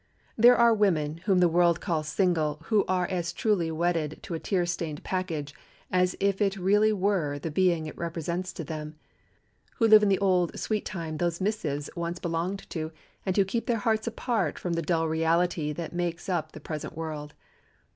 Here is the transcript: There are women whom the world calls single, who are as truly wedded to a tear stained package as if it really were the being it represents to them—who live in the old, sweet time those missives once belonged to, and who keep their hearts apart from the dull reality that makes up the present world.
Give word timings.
There 0.35 0.57
are 0.57 0.73
women 0.73 1.17
whom 1.25 1.37
the 1.41 1.47
world 1.47 1.79
calls 1.79 2.07
single, 2.07 2.57
who 2.69 2.83
are 2.87 3.05
as 3.05 3.31
truly 3.31 3.69
wedded 3.69 4.17
to 4.23 4.33
a 4.33 4.39
tear 4.39 4.65
stained 4.65 5.03
package 5.03 5.53
as 5.91 6.15
if 6.19 6.41
it 6.41 6.57
really 6.57 6.91
were 6.91 7.37
the 7.37 7.51
being 7.51 7.85
it 7.85 7.95
represents 7.95 8.51
to 8.53 8.63
them—who 8.63 9.87
live 9.87 10.01
in 10.01 10.09
the 10.09 10.17
old, 10.17 10.57
sweet 10.59 10.85
time 10.87 11.17
those 11.17 11.39
missives 11.39 11.87
once 11.95 12.17
belonged 12.17 12.67
to, 12.71 12.91
and 13.27 13.37
who 13.37 13.45
keep 13.45 13.67
their 13.67 13.77
hearts 13.77 14.07
apart 14.07 14.57
from 14.57 14.73
the 14.73 14.81
dull 14.81 15.07
reality 15.07 15.71
that 15.71 15.93
makes 15.93 16.27
up 16.27 16.53
the 16.53 16.59
present 16.59 16.97
world. 16.97 17.35